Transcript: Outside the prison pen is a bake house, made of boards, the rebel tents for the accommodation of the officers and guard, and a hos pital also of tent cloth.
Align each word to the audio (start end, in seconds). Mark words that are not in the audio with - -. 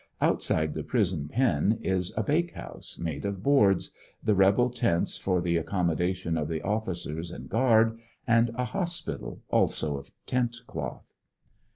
Outside 0.19 0.73
the 0.73 0.81
prison 0.83 1.27
pen 1.27 1.77
is 1.79 2.11
a 2.17 2.23
bake 2.23 2.53
house, 2.55 2.97
made 2.97 3.23
of 3.23 3.43
boards, 3.43 3.91
the 4.23 4.33
rebel 4.33 4.71
tents 4.71 5.15
for 5.15 5.41
the 5.41 5.57
accommodation 5.57 6.39
of 6.39 6.47
the 6.47 6.63
officers 6.63 7.29
and 7.29 7.47
guard, 7.47 7.99
and 8.25 8.49
a 8.55 8.65
hos 8.65 8.99
pital 9.01 9.41
also 9.51 9.97
of 9.97 10.09
tent 10.25 10.57
cloth. 10.65 11.05